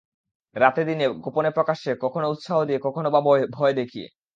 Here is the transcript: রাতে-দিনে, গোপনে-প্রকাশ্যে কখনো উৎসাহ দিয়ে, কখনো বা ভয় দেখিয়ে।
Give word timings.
রাতে-দিনে, 0.55 1.05
গোপনে-প্রকাশ্যে 1.17 1.91
কখনো 2.01 2.25
উৎসাহ 2.29 2.57
দিয়ে, 2.65 2.79
কখনো 2.79 3.07
বা 3.09 3.19
ভয় 3.55 3.73
দেখিয়ে। 3.73 4.07